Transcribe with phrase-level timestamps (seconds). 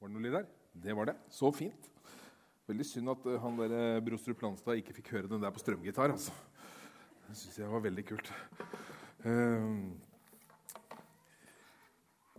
[0.00, 0.46] Var det noe lyd der?
[0.80, 1.14] Det var det.
[1.28, 1.88] Så fint.
[2.70, 5.60] Veldig synd at eh, han der eh, Brostrup Landstad ikke fikk høre den der på
[5.60, 6.14] strømgitar.
[6.14, 6.32] altså.
[7.26, 8.30] Det syns jeg var veldig kult.
[9.20, 9.92] Uh,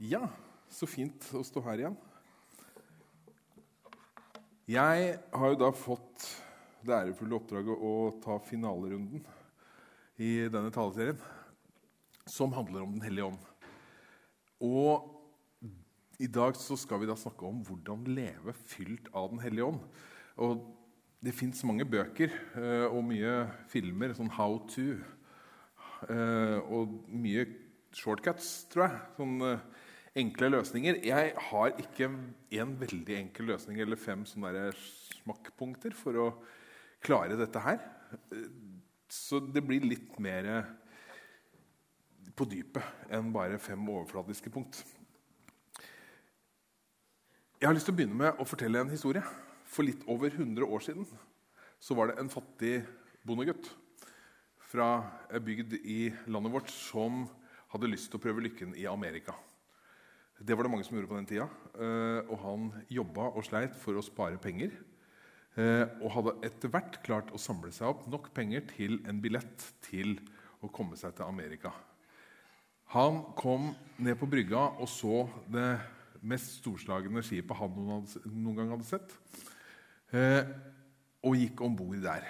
[0.01, 0.23] ja,
[0.73, 1.99] så fint å stå her igjen.
[4.65, 6.25] Jeg har jo da fått
[6.81, 7.93] det ærefulle oppdraget å
[8.25, 9.21] ta finalerunden
[10.17, 11.21] i denne taleserien,
[12.25, 13.49] som handler om Den hellige ånd.
[14.65, 15.20] Og
[16.21, 19.81] i dag så skal vi da snakke om hvordan leve fylt av Den hellige ånd.
[20.41, 20.61] Og
[21.21, 23.33] det fins mange bøker eh, og mye
[23.69, 24.95] filmer, sånn how to.
[26.09, 27.45] Eh, og mye
[27.97, 29.01] shortcuts, tror jeg.
[29.17, 29.65] Sånn eh,
[30.21, 31.01] enkle løsninger.
[31.05, 32.09] Jeg har ikke
[32.61, 36.29] en veldig enkel løsning eller fem sånne smakkpunkter for å
[37.01, 37.81] klare dette her.
[39.11, 40.49] Så det blir litt mer
[42.37, 44.83] på dypet enn bare fem overfladiske punkt.
[47.61, 49.21] Jeg har lyst til å begynne med å fortelle en historie.
[49.69, 51.03] For litt over 100 år siden
[51.77, 52.79] så var det en fattig
[53.21, 53.69] bondegutt
[54.71, 54.87] fra
[55.29, 57.19] en bygd i landet vårt som
[57.69, 59.37] hadde lyst til å prøve lykken i Amerika.
[60.41, 61.45] Det var det mange som gjorde på den tida.
[61.77, 62.65] Eh, og han
[62.97, 64.73] jobba og sleit for å spare penger.
[65.53, 69.69] Eh, og hadde etter hvert klart å samle seg opp nok penger til en billett
[69.85, 70.17] til
[70.65, 71.77] å komme seg til Amerika.
[72.97, 75.75] Han kom ned på brygga og så det
[76.21, 79.15] mest storslagne skipet han noen gang hadde sett.
[80.13, 80.43] Eh,
[81.25, 82.25] og gikk om bord der.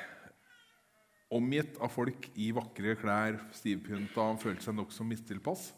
[1.31, 4.25] Omgitt av folk i vakre klær, stivpynta.
[4.33, 5.69] Han følte seg nokså mistilpass.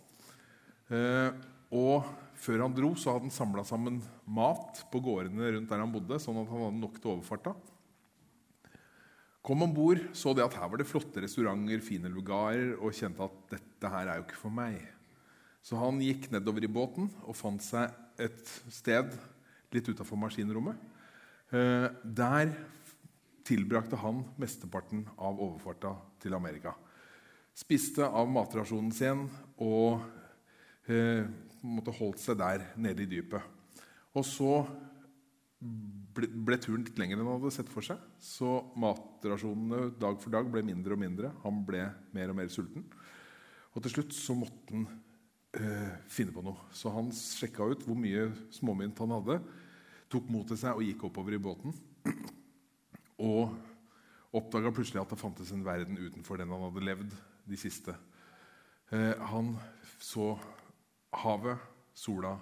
[0.89, 1.29] Eh,
[1.73, 5.93] og før han dro, så hadde han samla sammen mat på gårdene rundt der han
[5.93, 7.53] bodde, sånn at han hadde nok til overfarta.
[9.43, 13.25] Kom om bord, så det at her var det flotte restauranter, fine lugarer, og kjente
[13.25, 14.77] at dette her er jo ikke for meg.
[15.63, 17.91] Så han gikk nedover i båten og fant seg
[18.21, 19.13] et sted
[19.73, 20.77] litt utafor maskinrommet.
[21.53, 22.53] Eh, der
[23.43, 26.73] tilbrakte han mesteparten av overfarta til Amerika.
[27.53, 29.25] Spiste av matrasjonen sin
[29.61, 30.01] og
[30.89, 31.25] eh,
[31.61, 33.43] måtte holdt seg der nede i dypet.
[34.13, 34.63] Og så
[35.63, 38.01] ble, turen litt lenger enn han hadde sett for seg.
[38.21, 41.31] Så matrasjonene dag for dag ble mindre og mindre.
[41.45, 41.85] Han ble
[42.15, 42.85] mer og mer sulten.
[43.73, 44.85] Og til slutt så måtte han
[45.59, 46.69] eh, finne på noe.
[46.73, 49.39] Så han sjekka ut hvor mye småmynt han hadde,
[50.11, 51.75] tok mot til seg og gikk oppover i båten.
[53.23, 53.53] Og
[54.33, 57.15] oppdaga plutselig at det fantes en verden utenfor den han hadde levd
[57.49, 57.95] de siste.
[58.93, 59.53] Eh, han
[60.01, 60.33] så
[61.23, 61.61] havet,
[61.93, 62.37] sola,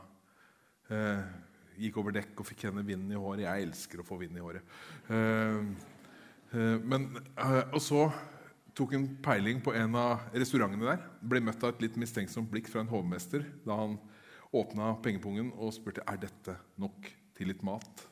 [0.90, 1.24] eh,
[1.82, 3.46] gikk over dekk og fikk kjenne vinden i håret.
[3.46, 4.76] Jeg elsker å få vind i håret.
[5.10, 5.62] Eh,
[6.52, 8.12] eh men, eh, og så
[8.78, 11.06] tok en peiling på en av restaurantene der.
[11.22, 13.98] Ble møtt av et litt mistenksomt blikk fra en hovmester da han
[14.56, 18.06] åpna pengepungen og spurte er dette nok til litt mat.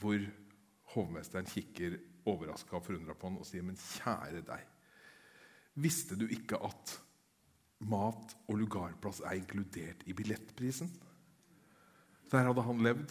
[0.00, 0.22] Hvor
[0.94, 1.98] hovmesteren kikker
[2.30, 4.66] overraska og forundra på han og sier, 'Men kjære deg,
[5.74, 7.00] visste du ikke at
[7.80, 10.90] mat og lugarplass er inkludert i billettprisen?'
[12.30, 13.10] Der hadde han levd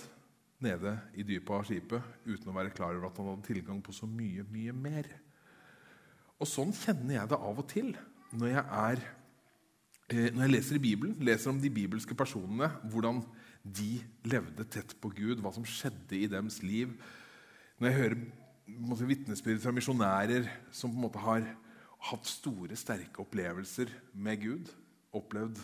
[0.60, 3.92] nede i dypet av skipet uten å være klar over at han hadde tilgang på
[3.92, 5.08] så mye, mye mer.
[6.40, 7.94] Og sånn kjenner jeg det av og til
[8.40, 9.02] når jeg, er,
[10.14, 13.24] eh, når jeg leser i Bibelen, leser om de bibelske personene, hvordan
[13.64, 13.98] de
[14.30, 16.94] levde tett på Gud, hva som skjedde i deres liv.
[17.80, 21.44] Når jeg hører vitnesbyrd fra misjonærer som på en måte har
[22.10, 24.72] hatt store, sterke opplevelser med Gud,
[25.16, 25.60] opplevd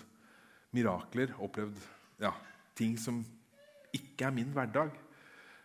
[0.76, 1.80] mirakler, opplevd
[2.20, 2.34] ja,
[2.76, 3.22] ting som
[3.96, 4.92] ikke er min hverdag,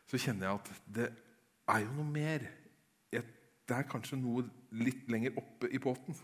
[0.07, 1.11] så kjenner jeg at det
[1.71, 2.47] er jo noe mer.
[3.11, 6.17] Det er kanskje noe litt lenger oppe i båten.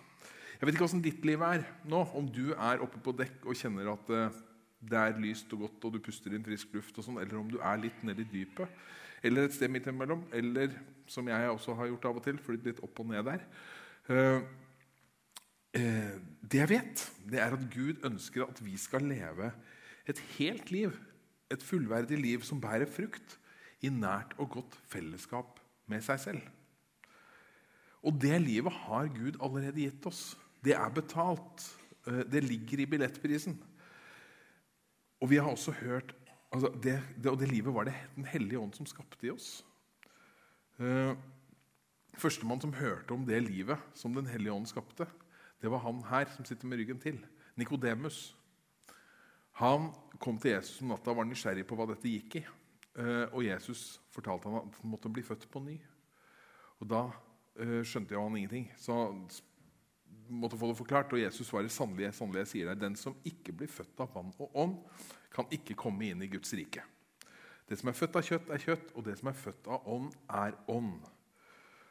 [0.56, 2.02] Jeg vet ikke åssen ditt liv er nå.
[2.16, 4.42] Om du er oppe på dekk og kjenner at eh,
[4.86, 7.48] det er lyst og godt, og du puster inn frisk luft, og sånn, eller om
[7.50, 8.70] du er litt nede i dypet,
[9.26, 10.74] eller et sted midt imellom, eller
[11.10, 13.44] som jeg også har gjort av og til, flydd litt opp og ned der.
[14.12, 14.40] Eh,
[15.80, 19.50] eh, det jeg vet, det er at Gud ønsker at vi skal leve
[20.06, 20.94] et helt liv,
[21.50, 23.38] et fullverdig liv som bærer frukt,
[23.84, 25.58] i nært og godt fellesskap
[25.90, 26.46] med seg selv.
[28.04, 30.36] Og det livet har Gud allerede gitt oss.
[30.64, 31.64] Det er betalt.
[32.06, 33.56] Eh, det ligger i billettprisen.
[35.20, 36.14] Og vi har også hørt
[36.52, 39.64] altså det, det, Og det livet var det Den hellige ånd som skapte i oss.
[40.78, 41.16] Uh,
[42.16, 45.06] Førstemann som hørte om det livet som Den hellige ånd skapte,
[45.60, 47.18] det var han her som sitter med ryggen til.
[47.56, 48.36] Nikodemus.
[49.52, 49.90] Han
[50.20, 52.44] kom til Jesus om natta og var nysgjerrig på hva dette gikk i.
[52.96, 55.78] Uh, og Jesus fortalte han at han måtte bli født på ny.
[56.80, 57.02] Og da
[57.56, 58.66] skjønte jo han ingenting.
[58.80, 59.22] Så han
[60.28, 61.12] måtte få det forklart.
[61.12, 64.34] Og Jesus svarer sannelig, sannelig jeg sier deg, den som ikke blir født av vann
[64.42, 64.76] og ånd,
[65.32, 66.84] kan ikke komme inn i Guds rike.
[67.66, 70.12] Det som er født av kjøtt, er kjøtt, og det som er født av ånd,
[70.30, 71.00] er ånd.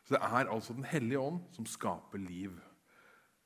[0.06, 2.54] Så Det er altså Den hellige ånd som skaper liv.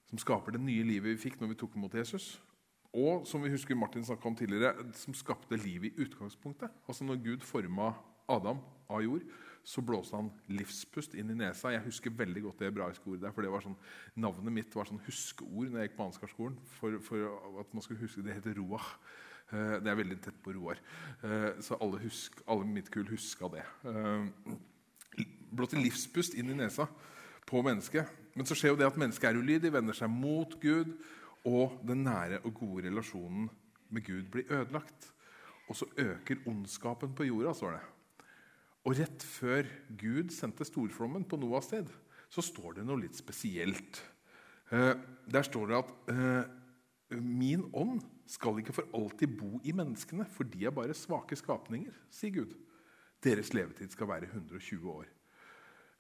[0.10, 2.40] Som skaper det nye livet vi fikk når vi tok imot Jesus.
[2.98, 6.70] Og som vi husker Martin om tidligere, som skapte liv i utgangspunktet.
[6.88, 7.94] Altså Når Gud forma
[8.28, 8.58] Adam
[8.90, 9.22] av jord,
[9.64, 11.70] så blåste han livspust inn i nesa.
[11.70, 13.78] Jeg husker veldig godt det hebraiske ordet der, for det var sånn,
[14.16, 16.60] Navnet mitt var sånn huskeord når jeg gikk på Ansgarskolen.
[16.80, 18.96] For, for at man skulle huske, Det heter roach.
[19.50, 20.80] Eh, det er veldig tett på Roar.
[21.26, 23.66] Eh, så alle, husk, alle mitt kull huska det.
[23.90, 26.86] Eh, blåste livspust inn i nesa
[27.50, 28.10] på mennesket.
[28.38, 30.94] Men så skjer jo det at mennesket er ulydig, vender seg mot Gud,
[31.48, 33.50] og den nære og gode relasjonen
[33.90, 35.14] med Gud blir ødelagt.
[35.70, 37.82] Og så øker ondskapen på jorda, står det.
[38.88, 39.68] Og rett før
[40.00, 41.90] Gud sendte storflommen på Noas sted,
[42.30, 44.02] så står det noe litt spesielt.
[44.72, 44.96] Eh,
[45.30, 46.50] der står det at eh,
[47.10, 51.94] 'min ånd skal ikke for alltid bo i menneskene', for de er bare svake skapninger,
[52.10, 52.54] sier Gud.
[53.24, 55.06] Deres levetid skal være 120 år.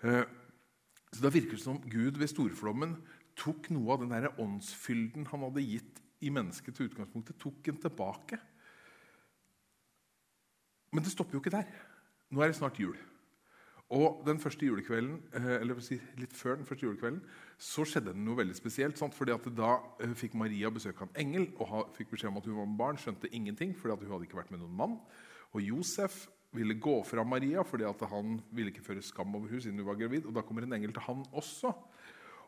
[0.03, 0.23] Eh,
[1.11, 2.95] så Da virker det som Gud ved storflommen
[3.39, 7.79] tok noe av den der åndsfylden han hadde gitt i mennesket til utgangspunktet, tok den
[7.79, 8.39] tilbake.
[10.91, 11.69] Men det stopper jo ikke der.
[12.29, 12.97] Nå er det snart jul.
[13.89, 15.79] Og den første julekvelden, eh, eller
[16.19, 17.23] litt før den første julekvelden
[17.57, 18.97] så skjedde det noe veldig spesielt.
[18.97, 19.15] Sant?
[19.15, 22.59] fordi Da eh, fikk Maria besøk av en engel og fikk beskjed om at hun
[22.59, 22.97] var med barn.
[22.97, 24.99] Skjønte ingenting, fordi hun hadde ikke vært med noen mann.
[25.53, 29.79] Og Josef ville gå fra Maria fordi han ville ikke føre skam over henne siden
[29.79, 30.25] hun var gravid.
[30.25, 31.73] og Da kommer en engel til han også.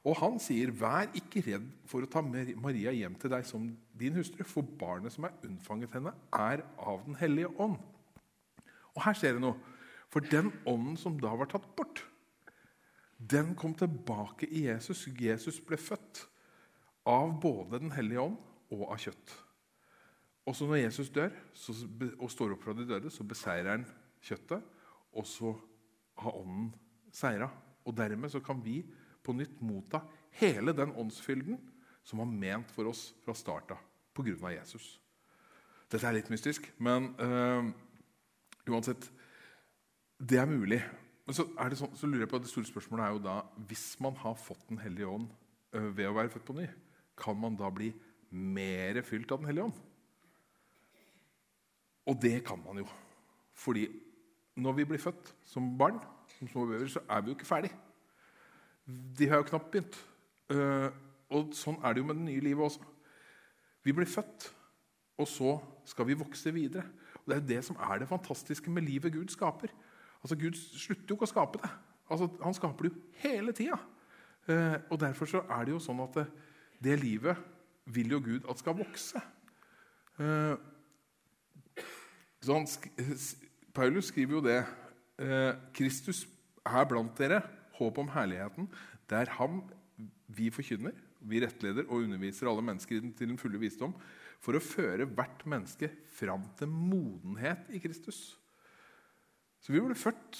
[0.01, 4.15] Og han sier, 'Vær ikke redd for å ta Maria hjem til deg som din
[4.17, 7.77] hustru,' 'for barnet som er unnfanget henne, er av Den hellige ånd.'
[8.95, 9.55] Og her skjer det noe.
[10.09, 12.03] For den ånden som da var tatt bort,
[13.17, 15.07] den kom tilbake i Jesus.
[15.07, 16.27] Jesus ble født
[17.05, 18.37] av både Den hellige ånd
[18.71, 19.35] og av kjøtt.
[20.45, 21.75] Og så når Jesus dør så,
[22.17, 23.85] og står opp fra de døde, så beseirer han
[24.25, 24.63] kjøttet,
[25.13, 25.53] og så
[26.17, 26.73] har ånden
[27.13, 27.49] seira.
[27.85, 28.81] Og dermed så kan vi
[29.23, 30.01] på nytt motta
[30.39, 31.59] hele den åndsfylden
[32.03, 33.77] som var ment for oss fra starta
[34.15, 34.51] pga.
[34.53, 34.99] Jesus.
[35.91, 37.71] Dette er litt mystisk, men øh,
[38.69, 39.11] uansett
[40.21, 40.81] Det er mulig.
[41.25, 43.35] Men så, er sånn, så, lurer jeg på Det store spørsmålet er jo da
[43.69, 45.29] Hvis man har fått Den hellige ånd
[45.73, 46.67] øh, ved å være født på ny,
[47.17, 47.91] kan man da bli
[48.31, 49.79] mer fylt av Den hellige ånd?
[52.09, 52.87] Og det kan man jo.
[53.53, 53.85] Fordi
[54.61, 55.99] når vi blir født som barn,
[56.37, 57.71] som små bøver, så er vi jo ikke ferdig.
[59.17, 59.97] De har jo knapt begynt.
[60.51, 60.89] Uh,
[61.31, 62.83] og sånn er det jo med det nye livet også.
[63.85, 64.49] Vi blir født,
[65.21, 65.55] og så
[65.87, 66.83] skal vi vokse videre.
[67.21, 69.71] Og Det er jo det som er det fantastiske med livet Gud skaper.
[70.21, 71.71] Altså Gud slutter jo ikke å skape det.
[72.11, 73.79] Altså, han skaper det jo hele tida.
[74.49, 76.27] Uh, og derfor så er det jo sånn at det,
[76.83, 77.39] det livet
[77.91, 79.21] vil jo Gud at skal vokse.
[82.41, 82.67] Så han,
[83.73, 84.59] Paulus skriver jo det.
[85.73, 86.27] Kristus
[86.67, 87.39] er blant dere
[87.81, 88.69] håp om herligheten.
[89.09, 89.61] Det er ham
[90.31, 93.93] vi forkynner, vi rettleder og underviser alle mennesker til den fulle visdom
[94.41, 98.31] for å føre hvert menneske fram til modenhet i Kristus.
[99.61, 100.39] Så vi ble født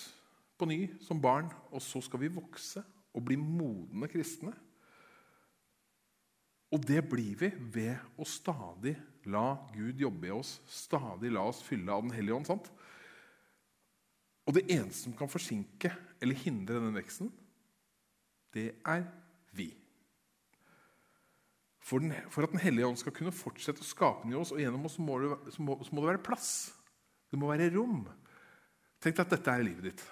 [0.57, 2.81] på ny som barn, og så skal vi vokse
[3.12, 4.53] og bli modne kristne.
[6.71, 8.95] Og det blir vi ved å stadig
[9.29, 12.48] la Gud jobbe i oss, stadig la oss fylle av Den hellige ånd.
[12.48, 12.71] sant?
[14.48, 17.31] Og det eneste som kan forsinke eller hindre denne veksten,
[18.53, 19.05] det er
[19.57, 19.71] vi.
[21.81, 24.53] For, den, for, at Den hellige ånd skal kunne fortsette å skape den i oss
[24.53, 26.49] og gjennom oss, må, det, så, må, så må, det, være plass.
[27.31, 28.03] Det må være rom.
[29.01, 30.03] Tenk deg at dette er livet ditt.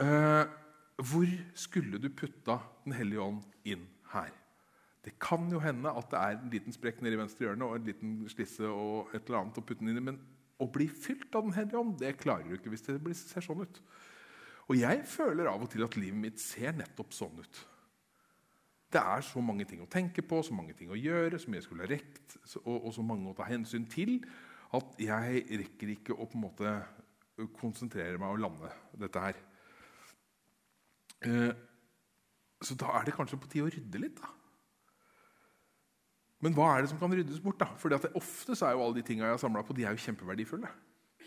[0.00, 0.48] Uh,
[1.06, 4.32] hvor skulle du putta Den hellige ånd inn her?
[5.04, 7.76] Det kan jo hende at det er en liten sprekk nede i venstre hjørne og
[7.76, 10.18] en liten slisse og et eller annet å putte den inn i, men
[10.62, 13.64] å bli fylt av Den hellige ånd, det klarer du ikke hvis det ser sånn
[13.64, 13.80] ut.
[14.70, 17.62] Og jeg føler av og til at livet mitt ser nettopp sånn ut.
[18.94, 21.58] Det er så mange ting å tenke på, så mange ting å gjøre, så mye
[21.58, 24.20] jeg skulle ha rekt, og, og, så mange å ta hensyn til,
[24.74, 26.74] at jeg rekker ikke å på en måte
[27.58, 28.70] konsentrere meg og lande
[29.02, 29.40] dette her.
[31.26, 31.50] Eh,
[32.64, 34.30] så da er det kanskje på tide å rydde litt, da.
[36.44, 37.56] Men hva er det som kan ryddes bort?
[37.62, 37.70] da?
[37.80, 39.96] Fordi at Ofte så er jo alle de tingene jeg har samla på, de er
[39.96, 40.68] jo kjempeverdifulle.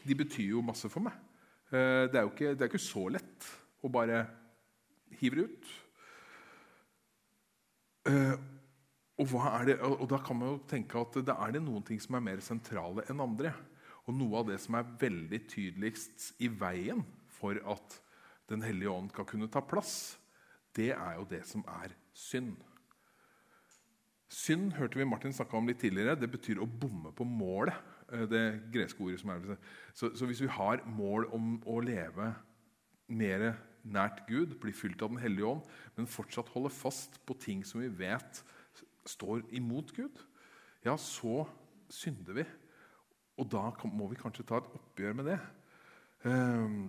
[0.05, 1.15] De betyr jo masse for meg.
[1.71, 3.47] Eh, det er jo ikke, det er ikke så lett
[3.81, 4.21] å bare
[5.17, 5.71] hive det ut.
[8.07, 8.35] Eh,
[9.17, 9.33] og,
[9.65, 12.25] det, og, da kan man jo tenke at det er det noen ting som er
[12.29, 13.55] mer sentrale enn andre.
[14.07, 17.01] Og noe av det som er veldig tydeligst i veien
[17.39, 18.03] for at
[18.47, 20.15] Den hellige ånd kan kunne ta plass,
[20.71, 22.53] det er jo det som er synd.
[24.47, 26.15] Synd hørte vi Martin snakke om litt tidligere.
[26.15, 27.75] Det betyr å bomme på målet.
[28.13, 29.57] Eh, det greske ordet som er
[29.91, 32.29] så, så hvis vi har mål om å leve
[33.11, 33.49] mer
[33.87, 37.81] nært Gud, bli fylt av Den hellige ånd, men fortsatt holde fast på ting som
[37.83, 38.41] vi vet
[39.07, 40.15] står imot Gud,
[40.85, 41.43] ja, så
[41.91, 42.47] synder vi.
[43.39, 45.37] Og da må vi kanskje ta et oppgjør med det.
[46.27, 46.81] Ehm,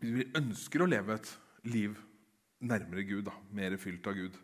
[0.00, 1.30] hvis vi ønsker å leve et
[1.66, 1.98] liv
[2.62, 4.38] nærmere Gud, da, mer fylt av Gud.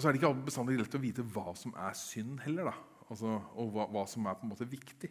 [0.00, 2.70] Så er det ikke bestandig lett å vite hva som er synd heller.
[2.70, 5.10] da, altså, Og hva, hva, som er på en måte viktig.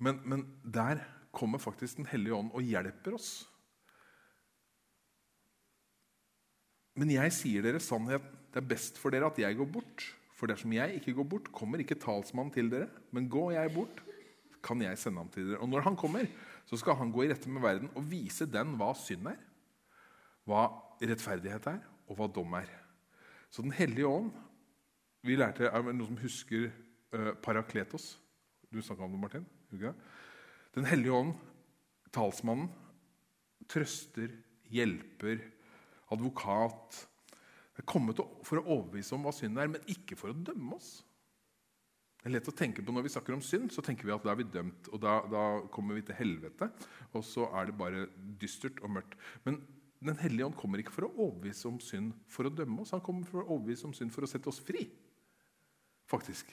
[0.00, 3.30] Men, men der kommer faktisk Den hellige ånd og hjelper oss.
[6.98, 8.38] Men jeg sier dere sannheten.
[8.50, 10.04] Det er best for dere at jeg går bort.
[10.34, 12.88] For dersom jeg ikke går bort, kommer ikke talsmannen til dere.
[13.14, 14.00] Men går jeg bort,
[14.64, 15.60] kan jeg sende ham til dere.
[15.62, 16.26] Og når han kommer,
[16.66, 19.38] så skal han gå i rette med verden og vise den hva synd er,
[20.48, 20.66] hva
[21.00, 22.70] rettferdighet er, og hva dom er.
[23.50, 24.30] Så Den hellige ånd
[25.26, 26.70] Vi lærte er det noen som husker
[27.12, 28.14] uh, Parakletos.
[28.70, 29.46] Du snakka om det, Martin.
[29.74, 29.92] Okay?
[30.72, 31.34] Den hellige ånd,
[32.14, 32.70] talsmannen,
[33.68, 34.30] trøster,
[34.70, 35.42] hjelper,
[36.14, 37.02] advokat
[37.74, 40.78] Det er kommet for å overbevise om hva synd er, men ikke for å dømme
[40.78, 41.00] oss.
[42.20, 44.24] Det er lett å tenke på Når vi snakker om synd, så tenker vi at
[44.24, 44.88] da er vi dømt.
[44.92, 46.68] og da, da kommer vi til helvete,
[47.16, 48.06] og så er det bare
[48.40, 49.16] dystert og mørkt.
[49.44, 49.60] Men
[50.00, 52.94] Den hellige ånd kommer ikke for å overbevise om synd for å dømme oss.
[52.94, 54.86] Han kommer for å overbevise om synd for å sette oss fri.
[56.08, 56.48] Faktisk.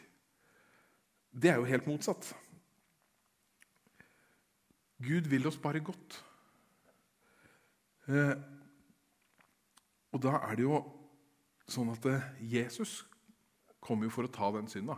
[1.32, 2.34] Det er jo helt motsatt.
[5.00, 6.18] Gud vil oss bare godt.
[8.08, 8.36] Eh,
[10.12, 10.82] og da er det jo
[11.70, 13.02] sånn at eh, Jesus
[13.84, 14.98] kommer jo for å ta den synda.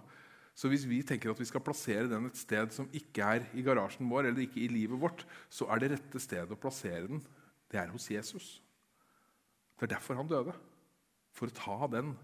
[0.58, 3.64] Så hvis vi tenker at vi skal plassere den et sted som ikke er i
[3.64, 7.22] garasjen vår, eller ikke i livet vårt, så er det rette stedet å plassere den,
[7.72, 8.60] det er hos Jesus.
[9.78, 10.56] Det er derfor han døde.
[11.36, 12.16] For å ta den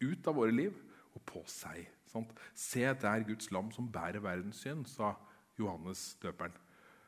[0.00, 0.76] ut av våre liv
[1.14, 1.84] og på seg.
[2.08, 2.32] Sant?
[2.56, 5.14] Se der Guds lam som bærer verdens synd, sa
[5.58, 6.56] Johannes døperen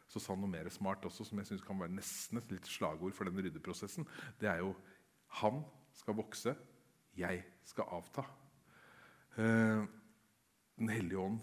[0.09, 2.68] så sa han noe mer smart også, som jeg synes kan være nesten et litt
[2.68, 4.07] slagord for den ryddeprosessen.
[4.40, 4.73] Det er jo
[5.42, 5.61] han
[5.92, 6.54] skal vokse,
[7.18, 8.25] jeg skal avta.
[9.37, 9.85] Eh,
[10.80, 11.42] den hellige ånd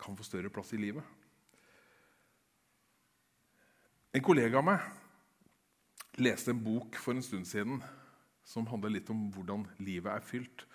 [0.00, 1.04] kan få større plass i livet.
[4.14, 4.88] En kollega av meg
[6.20, 7.80] leste en bok for en stund siden
[8.44, 10.66] som handler litt om hvordan livet er fylt.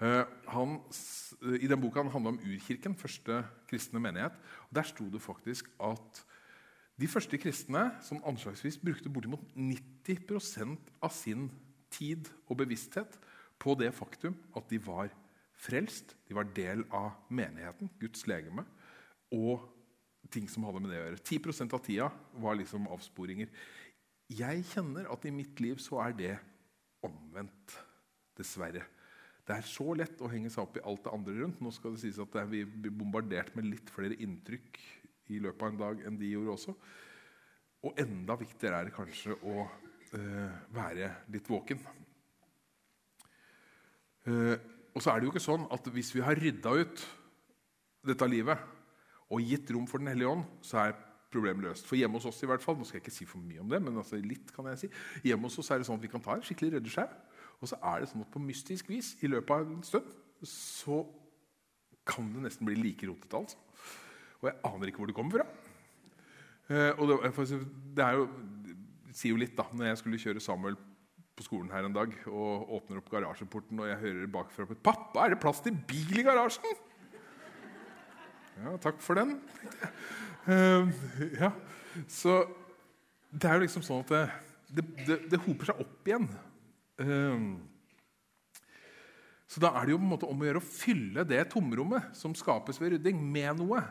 [0.00, 0.22] Eh,
[0.52, 0.78] han,
[1.58, 4.36] I den boka handla om urkirken, første kristne menighet.
[4.68, 6.24] og Der sto det faktisk at
[6.96, 11.50] de første kristne som anslagsvis brukte bortimot 90% av sin
[11.92, 13.18] tid og bevissthet
[13.60, 15.10] på det faktum at de var
[15.56, 18.64] frelst, de var del av menigheten, Guds legeme,
[19.32, 19.64] og
[20.32, 21.22] ting som hadde med det å gjøre.
[21.22, 22.08] 10% av tida
[22.42, 23.48] var liksom avsporinger.
[24.26, 26.34] Jeg kjenner at i mitt liv så er det
[27.06, 27.76] omvendt,
[28.36, 28.82] dessverre.
[29.46, 31.60] Det er så lett å henge seg opp i alt det andre rundt.
[31.62, 34.80] Nå skal det sies at Vi blir bombardert med litt flere inntrykk
[35.30, 36.74] i løpet av en dag enn de gjorde også.
[37.86, 41.78] Og enda viktigere er det kanskje å uh, være litt våken.
[44.26, 44.56] Uh,
[44.90, 47.06] og så er det jo ikke sånn at hvis vi har rydda ut
[48.06, 48.58] dette livet
[49.30, 50.96] og gitt rom for Den hellige ånd, så er
[51.36, 51.86] problemet løst.
[51.88, 53.70] For hjemme hos oss i hvert fall, nå skal jeg ikke si for mye om
[53.70, 54.90] det, men altså litt kan jeg si,
[55.28, 57.06] hjemme hos oss er det sånn at vi kan ta en skikkelig ryddesjau.
[57.60, 60.10] Og så er det sånn at på mystisk vis i løpet av en stund
[60.46, 61.00] så
[62.06, 63.38] kan det nesten bli like rotete.
[63.38, 63.62] altså.
[64.42, 65.46] Og jeg aner ikke hvor det kommer fra.
[66.68, 67.46] Eh, og det,
[67.96, 68.26] det, er jo,
[68.66, 69.66] det sier jo litt, da.
[69.72, 70.76] Når jeg skulle kjøre Samuel
[71.36, 75.24] på skolen her en dag og åpner opp garasjeporten, og jeg hører bakfra på 'Pappa,
[75.24, 76.84] er det plass til bil i garasjen?'
[78.56, 79.34] Ja, takk for den.
[80.46, 80.90] Uh,
[81.40, 81.52] ja.
[82.08, 82.38] Så
[83.32, 84.12] det er jo liksom sånn at
[84.70, 86.28] det, det, det hoper seg opp igjen.
[87.00, 87.56] Uh,
[89.46, 92.10] så da er det jo på en måte om å gjøre å fylle det tomrommet
[92.18, 93.82] som skapes ved rydding, med noe.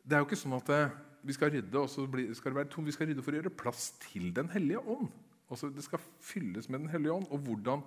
[0.00, 0.94] Det er jo ikke sånn at eh,
[1.28, 2.86] vi skal rydde og så skal det være tom.
[2.88, 5.10] Vi skal rydde for å gjøre plass til Den hellige ånd.
[5.52, 7.28] Altså, det skal fylles med Den hellige ånd.
[7.34, 7.84] Og hvordan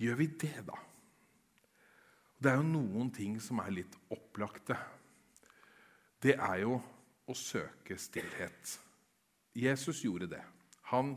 [0.00, 0.80] gjør vi det, da?
[2.42, 4.78] Det er jo noen ting som er litt opplagte.
[6.22, 6.80] Det er jo
[7.28, 8.76] å søke stillhet.
[9.54, 10.42] Jesus gjorde det.
[10.92, 11.14] Han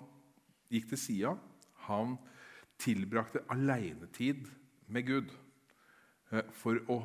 [0.72, 1.36] gikk til sida.
[1.88, 2.18] Han
[2.82, 4.48] tilbrakte alenetid
[4.92, 5.32] med Gud
[6.32, 7.00] eh, for å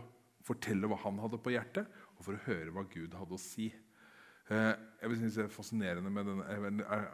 [0.45, 3.69] fortelle hva han hadde på hjertet, og for å høre hva Gud hadde å si.
[4.51, 6.73] Eh, jeg synes det er fascinerende med den, er det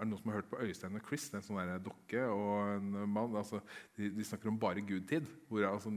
[0.09, 1.27] noen som har hørt på Øystein og Chris?
[1.35, 3.37] en sånn dokke og en mann.
[3.37, 3.61] Altså,
[3.99, 5.29] de, de, snakker om bare Gud-tid.
[5.51, 5.93] hvor altså,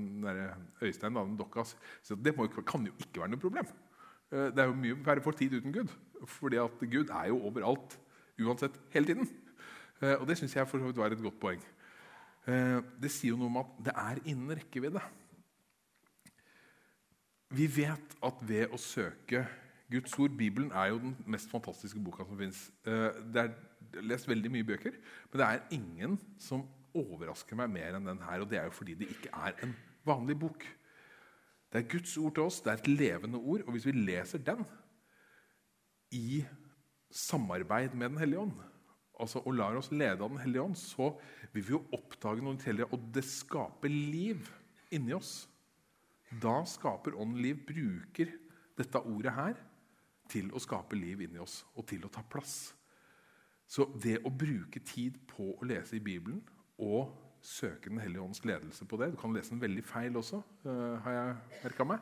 [0.83, 1.63] Øystein, da, den dokka,
[2.03, 3.71] så Det må, kan jo ikke være noe problem.
[4.29, 5.89] Eh, det er jo mye verre for tid uten Gud.
[6.27, 7.99] fordi at Gud er jo overalt
[8.39, 9.29] uansett hele tiden.
[10.01, 11.61] Eh, og det syns jeg for så vidt var et godt poeng.
[12.47, 15.01] Eh, det sier jo noe om at det er innen rekkevidde.
[17.49, 19.47] Vi vet at ved å søke
[19.89, 22.67] Guds ord Bibelen er jo den mest fantastiske boka som fins.
[22.83, 24.91] Det er lest veldig mye bøker,
[25.31, 28.43] men det er ingen som overrasker meg mer enn den her.
[28.43, 29.73] Og det er jo fordi det ikke er en
[30.05, 30.67] vanlig bok.
[31.69, 33.65] Det er Guds ord til oss, det er et levende ord.
[33.67, 34.65] Og hvis vi leser den
[36.11, 36.43] i
[37.11, 38.57] samarbeid med Den hellige ånd,
[39.19, 41.11] altså, og lar oss lede av Den hellige ånd, så
[41.53, 44.49] vil vi jo oppdage noe hellige, og det skaper liv
[44.91, 45.47] inni oss.
[46.41, 47.61] Da skaper ånden liv.
[47.65, 48.33] Bruker
[48.77, 49.57] dette ordet her
[50.29, 52.73] til å skape liv inni oss og til å ta plass.
[53.69, 56.41] Så det å bruke tid på å lese i Bibelen
[56.81, 60.41] og søke Den hellige ånds ledelse på det Du kan lese den veldig feil også,
[60.65, 61.99] uh, har jeg merka meg.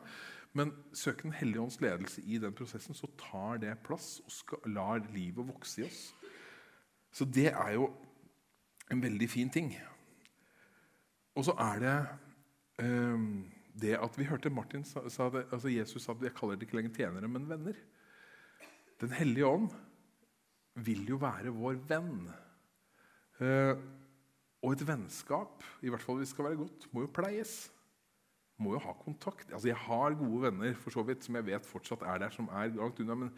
[0.52, 4.58] Men søke Den hellige ånds ledelse i den prosessen, så tar det plass og skal,
[4.66, 6.14] lar livet vokse i oss.
[7.12, 7.90] Så det er jo
[8.90, 9.72] en veldig fin ting.
[11.36, 11.98] Og så er det
[12.84, 13.44] um,
[13.78, 16.66] det at vi hørte Martin sa, sa det, altså Jesus sa at jeg kaller det
[16.66, 17.78] ikke lenger tjenere, men venner.
[19.00, 19.68] Den hellige ånd
[20.74, 22.26] vil jo være vår venn.
[23.38, 23.78] Uh,
[24.62, 27.68] og et vennskap, i hvert fall hvis det skal være godt, må jo pleies.
[28.58, 29.52] Må jo ha kontakt.
[29.52, 32.48] Altså, Jeg har gode venner for så vidt, som jeg vet fortsatt er der, som
[32.50, 33.14] er langt unna.
[33.14, 33.30] Men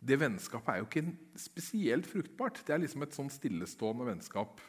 [0.00, 2.62] det vennskapet er jo ikke spesielt fruktbart.
[2.64, 4.62] Det er liksom et sånn stillestående vennskap.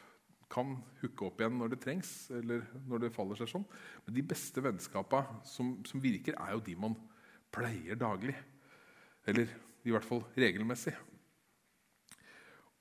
[0.52, 3.64] Kan hooke opp igjen når det trengs, eller når det faller seg sånn.
[4.04, 6.98] Men de beste vennskapene som, som virker, er jo de man
[7.52, 8.36] pleier daglig.
[9.24, 9.48] Eller
[9.88, 10.92] i hvert fall regelmessig.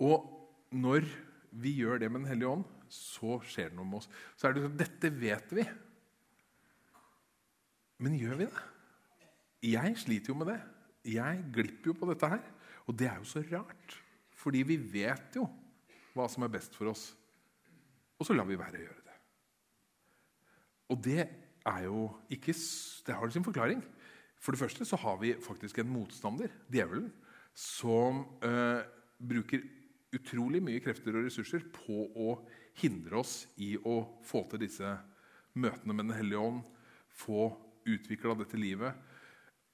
[0.02, 0.28] Og
[0.76, 1.08] når
[1.52, 4.10] vi gjør det med Den hellige ånd, så skjer det noe med oss.
[4.36, 5.66] Så er det sånn Dette vet vi.
[8.02, 8.68] Men gjør vi det?
[9.72, 10.60] Jeg sliter jo med det.
[11.14, 12.44] Jeg glipper jo på dette her.
[12.90, 13.98] Og det er jo så rart.
[14.42, 15.46] Fordi vi vet jo
[16.16, 17.12] hva som er best for oss.
[18.20, 19.18] Og så lar vi være å gjøre det.
[20.92, 22.54] Og det er jo ikke
[23.06, 23.82] Det har sin forklaring.
[24.42, 27.12] For det første så har vi faktisk en motstander, djevelen,
[27.54, 28.82] som øh,
[29.22, 29.62] bruker
[30.16, 32.34] utrolig mye krefter og ressurser på å
[32.80, 34.96] hindre oss i å få til disse
[35.54, 36.62] møtene med Den hellige ånd,
[37.12, 37.50] få
[37.88, 38.96] utvikla dette livet.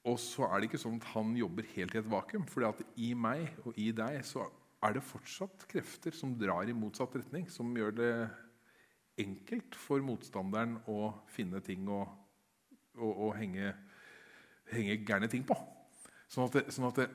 [0.08, 2.48] Og så er det ikke sånn at han jobber helt i et vakuum.
[2.50, 4.48] For i meg og i deg så
[4.86, 7.48] er det fortsatt krefter som drar i motsatt retning.
[7.52, 8.12] Som gjør det
[9.22, 12.04] enkelt for motstanderen å finne ting å,
[12.98, 13.74] å, å henge,
[14.72, 15.58] henge gærne ting på.
[16.32, 17.08] Sånn at, det, sånn at det,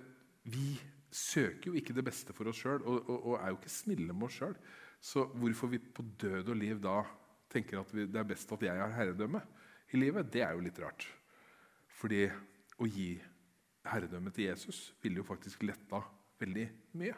[0.53, 0.75] vi
[1.13, 4.17] søker jo ikke det beste for oss sjøl og, og, og, er jo ikke snille
[4.17, 4.57] med oss sjøl.
[5.03, 7.01] Så hvorfor vi på død og liv da
[7.51, 9.43] tenker at vi, det er best at jeg har herredømme
[9.93, 11.05] i livet, det er jo litt rart.
[11.99, 12.25] Fordi
[12.79, 13.11] å gi
[13.91, 16.01] herredømme til Jesus ville jo faktisk letta
[16.41, 16.69] veldig
[17.01, 17.17] mye.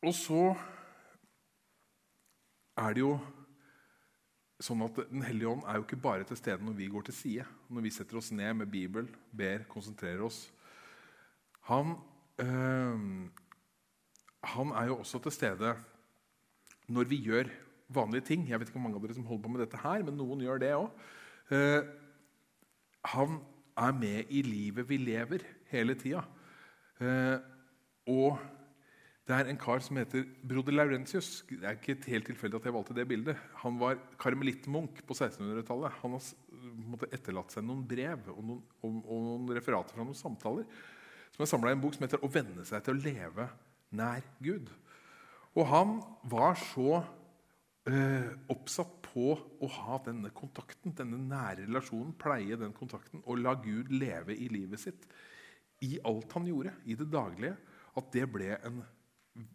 [0.00, 0.44] Og så
[2.80, 3.12] er det jo
[4.60, 7.16] sånn at Den hellige ånd er jo ikke bare til stede når vi går til
[7.16, 7.44] side.
[7.72, 10.42] Når vi setter oss ned med Bibel, ber, konsentrerer oss.
[11.68, 11.94] Han
[14.50, 15.74] han er jo også til stede
[16.90, 17.50] når vi gjør
[17.94, 18.46] vanlige ting.
[18.48, 20.44] Jeg vet ikke hvor mange av dere som holder på med dette her, men noen
[20.44, 21.02] gjør det òg.
[21.54, 21.82] Eh,
[23.14, 23.40] han
[23.80, 26.22] er med i livet vi lever, hele tida.
[27.00, 27.36] Eh,
[28.10, 28.38] og
[29.26, 31.42] det er en kar som heter broder Laurentius.
[31.48, 33.42] Det er ikke helt tilfeldig at jeg valgte det bildet.
[33.62, 36.00] Han var karmelittmunk på 1600-tallet.
[36.02, 40.66] Han har etterlatt seg noen brev og noen, og, og noen referater fra noen samtaler
[41.40, 43.48] som er samla i en bok som heter 'Å venne seg til å leve
[43.92, 44.70] nær Gud.
[45.56, 47.02] Og han var så
[47.86, 53.54] eh, oppsatt på å ha denne kontakten, denne nære relasjonen, pleie den kontakten og la
[53.54, 55.06] Gud leve i livet sitt
[55.82, 57.56] i alt han gjorde, i det daglige,
[57.96, 58.82] at det ble en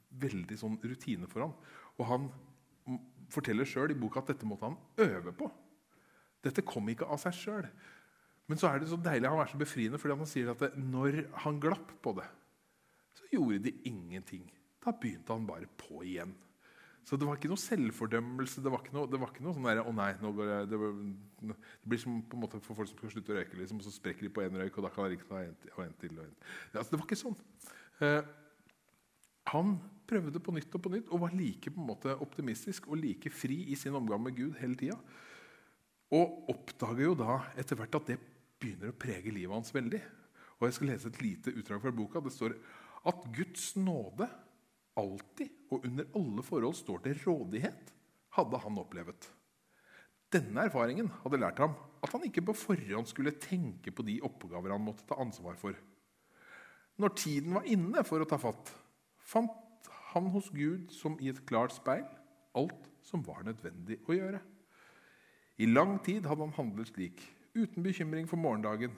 [0.10, 1.54] veldig sånn rutine for ham.
[2.00, 2.30] Og han
[3.30, 5.52] forteller sjøl i boka at dette måtte han øve på.
[6.43, 7.69] Dette kom ikke av seg sjøl.
[8.45, 10.73] Men så er det så deilig han er så befriende fordi han sier at det,
[10.77, 12.27] når han glapp på det,
[13.15, 14.45] så gjorde de ingenting.
[14.84, 16.36] Da begynte han bare på igjen.
[17.05, 18.63] Så det var ikke noe selvfordømmelse.
[18.65, 20.77] Det var ikke noe, det var ikke noe sånn der, å nei, jeg, det,
[21.43, 23.86] det, blir som på en måte for folk som skal slutte å røyke, liksom, og
[23.86, 25.93] så sprekker de på én røyk, og da kan de ikke ta en, og en
[26.01, 26.15] til.
[26.17, 26.34] Og en.
[26.73, 27.38] altså, det var ikke sånn.
[28.05, 28.31] Eh,
[29.53, 29.75] han
[30.10, 33.29] prøvde på nytt og på nytt og var like på en måte optimistisk og like
[33.34, 34.97] fri i sin omgang med Gud hele tida.
[36.13, 38.17] Og oppdager jo da etter hvert at det
[38.61, 40.01] begynner å prege livet hans veldig.
[40.59, 42.21] Og Jeg skal lese et lite utdrag fra boka.
[42.23, 42.55] Det står
[43.05, 44.27] at Guds nåde
[44.95, 47.91] alltid og under alle forhold står til rådighet,
[48.35, 49.27] hadde han opplevet.
[50.31, 54.73] Denne erfaringen hadde lært ham at han ikke på forhånd skulle tenke på de oppgaver
[54.73, 55.77] han måtte ta ansvar for.
[56.99, 58.71] Når tiden var inne for å ta fatt,
[59.19, 62.05] fant han hos Gud som i et klart speil
[62.55, 64.39] alt som var nødvendig å gjøre.
[65.59, 67.21] I lang tid hadde han handlet slik,
[67.55, 68.93] uten bekymring for morgendagen.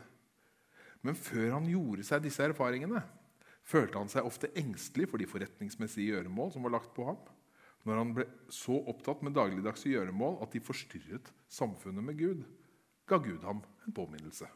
[1.05, 3.03] Men før han gjorde seg disse erfaringene,
[3.67, 7.19] følte han seg ofte engstelig for de forretningsmessige gjøremål som var lagt på ham.
[7.87, 12.41] Når han ble så opptatt med dagligdagse gjøremål at de forstyrret samfunnet med Gud,
[13.07, 14.49] ga Gud ham en påminnelse.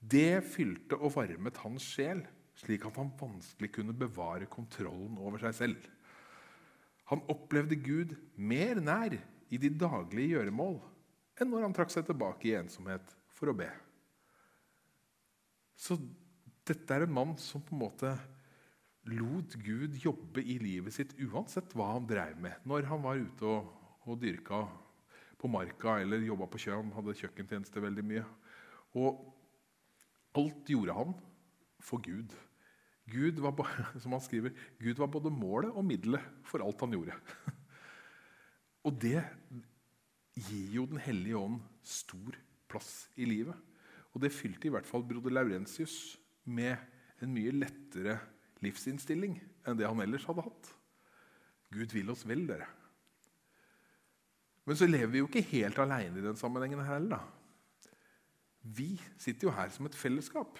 [0.00, 2.24] Det fylte og varmet hans sjel,
[2.56, 5.86] slik at han vanskelig kunne bevare kontrollen over seg selv.
[7.12, 10.80] Han opplevde Gud mer nær i de daglige gjøremål
[11.36, 13.68] enn når han trakk seg tilbake i ensomhet for å be.
[15.76, 15.98] Så
[16.66, 18.14] dette er en mann som på en måte
[19.12, 22.56] lot Gud jobbe i livet sitt uansett hva han drev med.
[22.66, 23.68] Når han var ute og,
[24.06, 24.64] og dyrka
[25.36, 28.24] på marka eller jobba på kjøen, hadde kjøkkentjeneste veldig mye.
[28.96, 29.20] Og
[30.36, 31.14] alt gjorde han
[31.84, 32.32] for Gud.
[33.06, 33.70] Gud var,
[34.02, 37.14] som han skriver, Gud var både målet og middelet for alt han gjorde.
[38.86, 39.18] Og det
[40.36, 42.36] gir jo Den hellige ånd stor
[42.68, 43.56] plass i livet.
[44.12, 46.76] Og det fylte i hvert fall broder Laurentius med
[47.22, 48.18] en mye lettere
[48.64, 50.72] livsinnstilling enn det han ellers hadde hatt.
[51.72, 52.68] Gud vil oss vel, dere.
[54.66, 57.26] Men så lever vi jo ikke helt aleine i den sammenhengen her heller.
[58.66, 60.58] Vi sitter jo her som et fellesskap.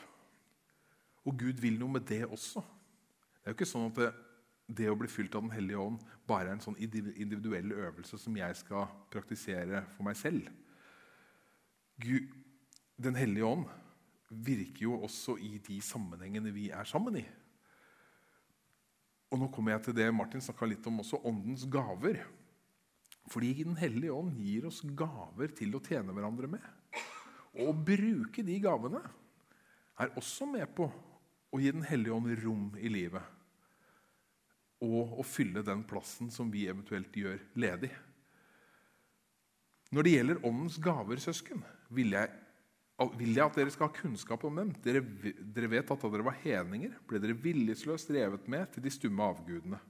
[1.26, 2.62] Og Gud vil noe med det også.
[2.62, 4.25] Det er jo ikke sånn at
[4.66, 8.36] det, å bli fylt av Den hellige ånd bare er en sånn individuell øvelse som
[8.36, 10.48] jeg skal praktisere for meg selv.
[12.02, 12.32] Gud,
[12.96, 13.66] Den hellige ånd
[14.30, 17.24] virker jo også i de sammenhengene vi er sammen i.
[19.30, 22.22] Og nå kommer jeg til det Martin snakka litt om også, åndens gaver.
[23.30, 26.66] Fordi Den hellige ånd gir oss gaver til å tjene hverandre med.
[27.56, 29.02] Og å bruke de gavene
[30.00, 30.88] er også med på
[31.52, 33.35] å gi Den hellige ånd rom i livet
[34.84, 37.92] og å fylle den plassen som vi eventuelt gjør ledig.
[39.94, 41.62] Når det gjelder åndens gaver, søsken,
[41.94, 42.30] vil jeg,
[43.16, 44.72] vil jeg, at dere skal ha kunnskap om dem.
[44.84, 45.02] Dere,
[45.54, 49.30] dere vet at da dere var hedninger, ble dere viljesløst revet med til de stumme
[49.30, 49.80] avgudene.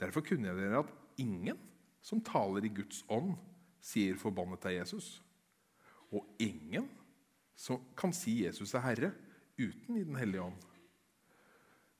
[0.00, 1.60] Derfor kunne jeg dere at ingen
[2.04, 3.34] som taler i Guds ånd,
[3.80, 5.20] sier 'forbannet er Jesus'.
[6.10, 6.88] Og ingen
[7.56, 9.12] som kan si Jesus er Herre
[9.58, 10.60] uten i Den hellige ånd.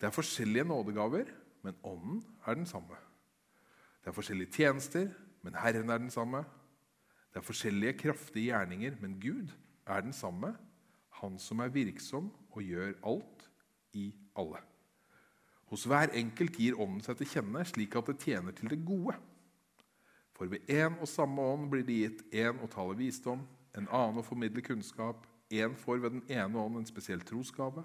[0.01, 1.31] Det er forskjellige nådegaver,
[1.67, 2.99] men ånden er den samme.
[4.01, 5.09] Det er forskjellige tjenester,
[5.43, 6.45] men Herren er den samme.
[7.33, 9.51] Det er forskjellige kraftige gjerninger, men Gud
[9.87, 10.55] er den samme,
[11.17, 13.47] Han som er virksom og gjør alt
[13.93, 14.59] i alle.
[15.67, 19.15] Hos hver enkelt gir Ånden seg til kjenne, slik at det tjener til det gode.
[20.37, 24.21] For ved én og samme ånd blir det gitt én å tale visdom, en annen
[24.21, 27.85] å formidle kunnskap, én får ved den ene ånd en spesiell trosgave,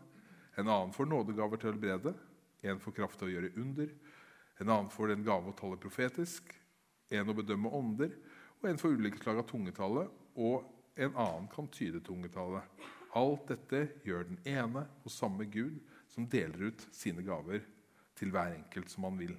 [0.57, 2.13] en annen får nådegaver til å helbrede,
[2.61, 3.93] en får kraft til å gjøre under,
[4.61, 6.51] en annen får den gave å tale profetisk,
[7.11, 8.13] en å bedømme ånder,
[8.61, 10.05] og en får ulike slag av tungetale,
[10.37, 10.67] og
[11.01, 12.61] en annen kan tyde tungetale.
[13.17, 15.79] Alt dette gjør den ene og samme Gud,
[16.11, 17.63] som deler ut sine gaver
[18.19, 19.33] til hver enkelt som han vil.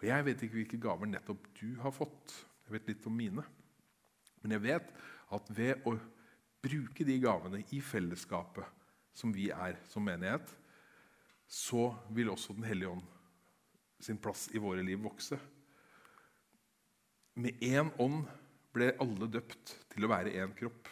[0.00, 2.34] Og Jeg vet ikke hvilke gaver nettopp du har fått.
[2.66, 3.44] Jeg vet litt om mine.
[4.42, 4.90] Men jeg vet
[5.32, 5.94] at ved å
[6.66, 8.66] bruke de gavene i fellesskapet
[9.16, 10.50] som vi er som menighet,
[11.46, 13.04] så vil også Den hellige ånd
[14.02, 15.38] sin plass i våre liv vokse.
[17.40, 18.26] Med én ånd
[18.76, 20.88] ble alle døpt til å være én kropp.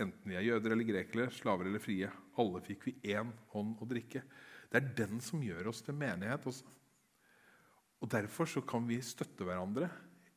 [0.00, 2.08] Enten vi er jøder eller grekere, slaver eller frie.
[2.40, 4.22] Alle fikk vi én ånd å drikke.
[4.68, 6.68] Det er den som gjør oss til menighet også.
[8.04, 9.88] Og Derfor så kan vi støtte hverandre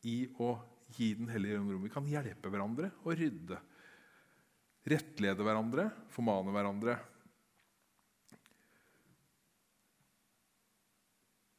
[0.07, 0.53] i å
[0.95, 1.83] gi Den hellige ånd rom.
[1.85, 3.59] Vi kan hjelpe hverandre å rydde.
[4.89, 6.95] Rettlede hverandre, formane hverandre.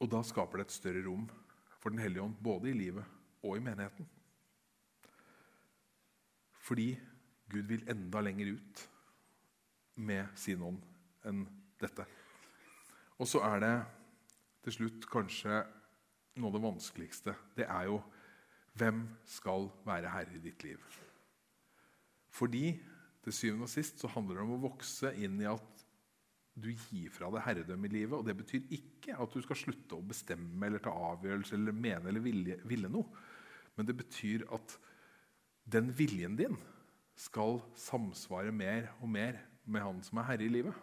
[0.01, 1.27] Og da skaper det et større rom
[1.81, 3.05] for Den hellige ånd, både i livet
[3.43, 4.07] og i menigheten.
[6.61, 6.93] Fordi
[7.49, 8.83] Gud vil enda lenger ut
[10.01, 10.81] med sin ånd
[11.27, 11.43] enn
[11.81, 12.05] dette.
[13.21, 13.75] Og så er det
[14.65, 15.63] til slutt kanskje
[16.37, 17.35] noe av det vanskeligste.
[17.57, 17.99] Det er jo
[18.77, 20.81] hvem skal være herre i ditt liv?
[22.31, 22.77] Fordi
[23.25, 25.80] til syvende og sist så handler det om å vokse inn i at
[26.53, 28.17] du gir fra deg herredømme i livet.
[28.17, 32.11] og Det betyr ikke at du skal slutte å bestemme eller ta avgjørelser eller mene
[32.11, 33.07] eller ville, ville noe.
[33.77, 34.75] Men det betyr at
[35.71, 36.57] den viljen din
[37.17, 40.75] skal samsvare mer og mer med Han som er herre i livet.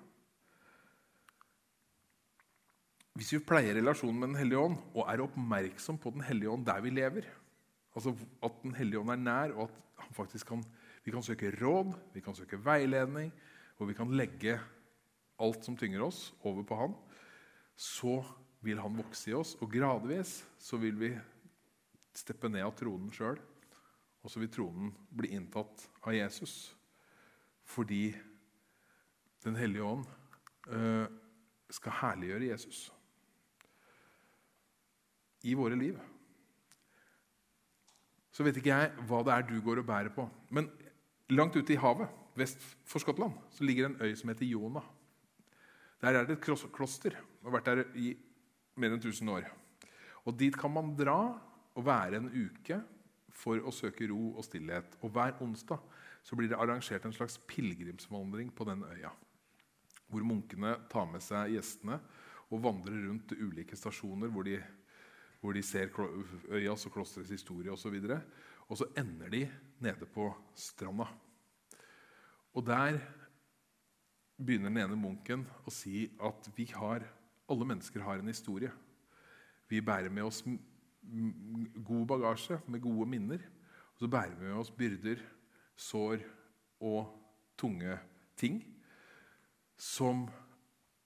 [3.19, 6.67] Hvis vi pleier relasjonen med Den hellige ånd og er oppmerksom på Den hellige ånd
[6.67, 7.27] der vi lever,
[7.95, 9.71] altså at Den hellige ånd er nær, og
[10.19, 10.63] at kan,
[11.05, 13.33] vi kan søke råd, vi kan søke veiledning,
[13.79, 14.61] og vi kan legge
[15.39, 16.95] alt som tynger oss, over på han,
[17.79, 18.21] så
[18.65, 21.13] vil han vokse i oss, og gradvis så vil vi
[22.19, 23.39] steppe ned av tronen sjøl.
[24.25, 26.75] Og så vil tronen bli inntatt av Jesus.
[27.69, 28.17] Fordi
[29.45, 30.03] Den hellige ånd
[30.67, 31.07] øh,
[31.71, 32.89] skal herliggjøre Jesus
[35.47, 35.95] i våre liv.
[38.35, 40.27] Så vet ikke jeg hva det er du går og bærer på.
[40.51, 40.67] Men
[41.31, 44.83] langt ute i havet, vest for Skottland, så ligger en øy som heter Jona.
[45.99, 47.11] Der er det et kloster.
[47.11, 48.13] Det har vært der i
[48.79, 49.49] mer enn 1000 år.
[50.27, 51.19] Og Dit kan man dra
[51.75, 52.79] og være en uke
[53.35, 54.99] for å søke ro og stillhet.
[55.03, 55.83] Og Hver onsdag
[56.23, 59.11] så blir det arrangert en slags pilegrimsvandring på den øya.
[60.09, 61.99] Hvor munkene tar med seg gjestene
[62.49, 64.57] og vandrer rundt ulike stasjoner hvor de,
[65.41, 65.91] hvor de ser
[66.51, 67.99] øyas og klosterets historie osv.
[67.99, 68.21] Og, så
[68.69, 69.43] og så ender de
[69.85, 71.09] nede på stranda.
[72.55, 73.01] Og der
[74.39, 77.03] begynner den ene munken å si at vi har,
[77.49, 78.71] alle mennesker har en historie.
[79.69, 80.43] Vi bærer med oss
[81.85, 83.43] god bagasje med gode minner.
[83.95, 85.23] Og så bærer vi med oss byrder,
[85.77, 86.23] sår
[86.81, 87.09] og
[87.59, 87.99] tunge
[88.39, 88.61] ting
[89.79, 90.29] som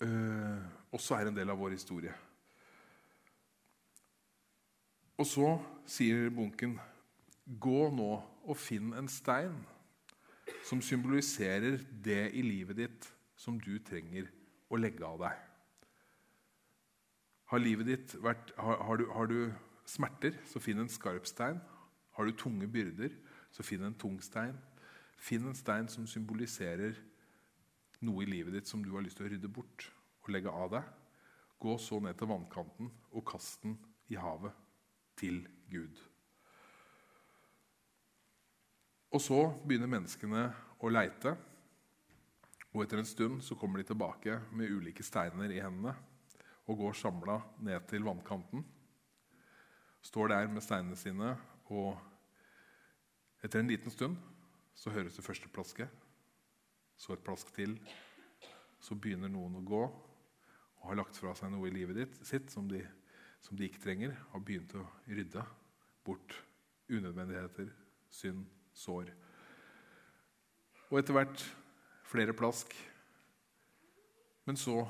[0.00, 0.60] øh,
[0.92, 2.12] også er en del av vår historie.
[5.20, 5.48] Og så
[5.86, 6.78] sier bunken,
[7.44, 9.54] gå nå og finn en stein
[10.66, 13.08] som symboliserer det i livet ditt
[13.42, 14.30] som du trenger
[14.70, 15.38] å legge av deg.
[17.52, 19.38] Har livet ditt vært, har, har, du, har du
[19.88, 21.58] smerter, så finn en skarp stein.
[22.16, 23.12] Har du tunge byrder,
[23.52, 24.54] så finn en tung stein.
[25.20, 26.96] Finn en stein som symboliserer
[28.02, 29.88] noe i livet ditt som du har lyst til å rydde bort
[30.22, 30.88] og legge av deg.
[31.62, 33.76] Gå så ned til vannkanten og kast den
[34.10, 34.54] i havet
[35.18, 36.00] til Gud.
[39.12, 40.46] Og så begynner menneskene
[40.80, 41.36] å leite.
[42.72, 45.92] Og etter en stund så kommer de tilbake med ulike steiner i hendene
[46.70, 48.64] og går samla ned til vannkanten
[50.02, 51.34] står der med steinene sine,
[51.70, 51.98] og
[53.42, 54.16] etter en liten stund
[54.74, 55.88] så høres det første plasket.
[56.96, 57.78] Så et plask til.
[58.82, 62.50] Så begynner noen å gå og har lagt fra seg noe i livet ditt, sitt
[62.50, 62.80] som de,
[63.42, 64.16] som de ikke trenger.
[64.32, 65.44] Har begynt å rydde
[66.04, 66.34] bort
[66.90, 67.70] unødvendigheter,
[68.10, 69.12] synd, sår.
[70.90, 71.44] Og etter hvert
[72.12, 72.74] flere plask.
[74.44, 74.82] Men så,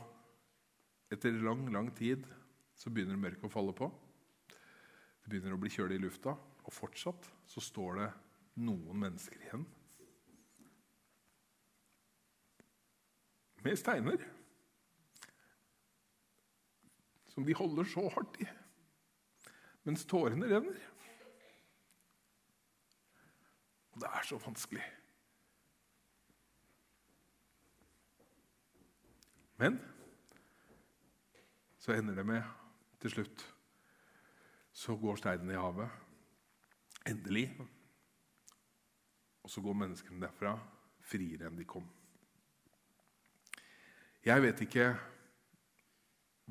[1.12, 2.24] etter lang, lang tid,
[2.74, 3.88] så begynner mørket å falle på.
[5.22, 8.08] Det begynner å bli kjølig i lufta, og fortsatt så står det
[8.64, 9.66] noen mennesker igjen.
[13.62, 14.24] Med steiner.
[17.30, 18.48] Som de holder så hardt i,
[19.86, 20.82] mens tårene renner.
[23.92, 24.82] Og det er så vanskelig.
[29.60, 29.80] Men
[31.78, 32.42] så ender det med
[33.02, 33.52] til slutt
[34.72, 35.90] så går steinen i havet.
[37.06, 37.46] Endelig.
[39.42, 40.54] Og så går menneskene derfra
[41.02, 41.84] friere enn de kom.
[44.22, 44.86] Jeg vet ikke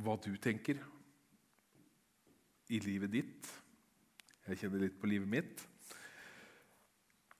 [0.03, 0.79] hva du tenker
[2.71, 3.51] i livet ditt.
[4.47, 5.63] Jeg kjenner litt på livet mitt.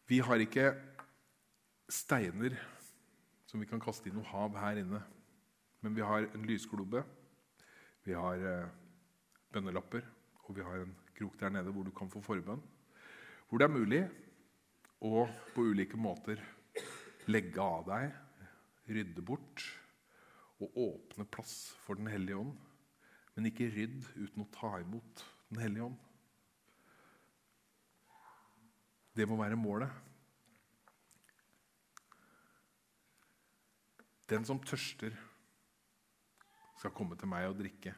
[0.08, 0.72] Vi har ikke
[1.92, 2.56] steiner
[3.48, 5.02] som vi kan kaste i noe hav her inne.
[5.82, 7.04] Men vi har en lysglobe,
[8.06, 8.68] vi har eh,
[9.54, 10.06] bønnelapper,
[10.46, 12.62] og vi har en krok der nede hvor du kan få forbønn.
[13.50, 14.02] Hvor det er mulig
[15.02, 16.42] å på ulike måter
[17.30, 18.14] legge av deg,
[18.92, 19.66] rydde bort
[20.62, 22.54] og åpne plass for Den hellige ånd.
[23.36, 26.00] Men ikke rydd uten å ta imot Den hellige ånd.
[29.18, 29.92] Det må være målet.
[34.32, 35.12] Den som tørster,
[36.82, 37.94] skal komme til meg og drikke.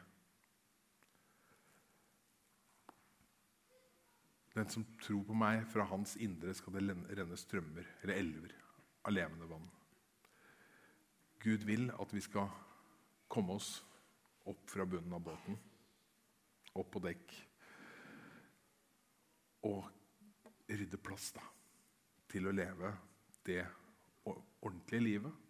[4.54, 8.52] Den som tror på meg, fra hans indre skal det renne strømmer eller elver
[9.08, 9.64] av levende vann.
[11.40, 12.52] Gud vil at vi skal
[13.32, 13.78] komme oss
[14.48, 15.56] opp fra bunnen av båten,
[16.76, 17.34] opp på dekk,
[19.64, 19.88] og
[20.68, 21.44] rydde plass da,
[22.28, 22.92] til å leve
[23.48, 23.62] det
[24.28, 25.40] ordentlige livet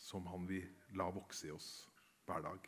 [0.00, 0.66] som han vil
[0.98, 1.70] la vokse i oss
[2.30, 2.60] hver dag.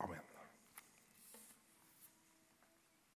[0.00, 0.29] Amen.